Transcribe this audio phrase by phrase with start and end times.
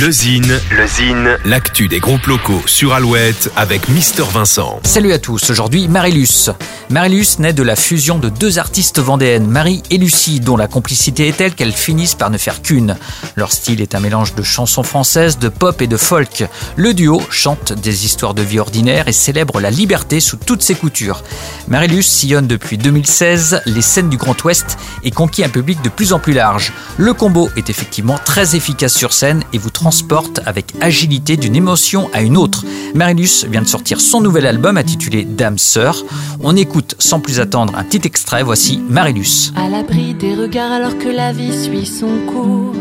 [0.00, 4.80] Le Zine, le Zine, l'actu des groupes locaux sur Alouette avec Mister Vincent.
[4.82, 6.50] Salut à tous, aujourd'hui Marilus.
[6.90, 11.28] Marilus naît de la fusion de deux artistes vendéennes, Marie et Lucie, dont la complicité
[11.28, 12.96] est telle qu'elles finissent par ne faire qu'une.
[13.36, 16.44] Leur style est un mélange de chansons françaises, de pop et de folk.
[16.74, 20.74] Le duo chante des histoires de vie ordinaire et célèbre la liberté sous toutes ses
[20.74, 21.22] coutures.
[21.68, 26.12] Marilus sillonne depuis 2016 les scènes du Grand Ouest et conquit un public de plus
[26.12, 26.72] en plus large.
[26.96, 32.08] Le combo est effectivement très efficace sur scène et vous transporte avec agilité d'une émotion
[32.14, 32.64] à une autre.
[32.94, 36.06] Marilus vient de sortir son nouvel album intitulé Dame Sœur.
[36.40, 39.52] On écoute sans plus attendre un petit extrait, voici Marilus.
[39.54, 42.74] À l'abri des regards alors que la vie suit son cours.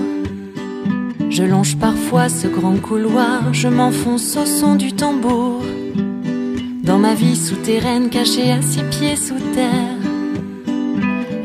[1.29, 5.61] Je longe parfois ce grand couloir, je m'enfonce au son du tambour.
[6.83, 9.99] Dans ma vie souterraine cachée à six pieds sous terre.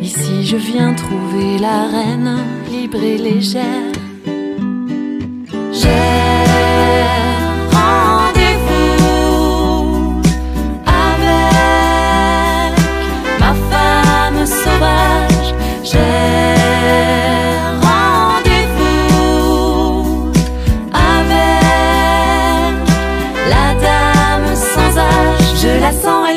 [0.01, 2.37] Ici je viens trouver la reine,
[2.71, 3.98] libre et légère.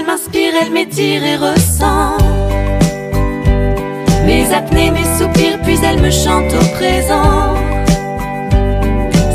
[0.02, 2.18] Elle m'inspire, elle m'étire et ressent
[4.26, 7.56] mes apnées, mes soupirs, puis elle me chante au présent.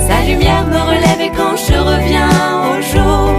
[0.09, 2.31] Sa lumière me relève et quand je reviens
[2.70, 3.34] au jour,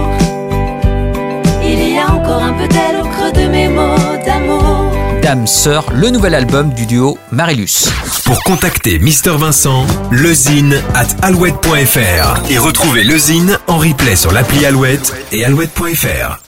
[1.64, 4.92] il y a encore un peu d'elle au creux de mes mots d'amour.
[5.22, 7.88] Dame Sœur, le nouvel album du duo Marilus.
[8.24, 14.64] Pour contacter Mister Vincent, lezine at alouette.fr et retrouver le Zine en replay sur l'appli
[14.66, 16.47] Alouette et alouette.fr.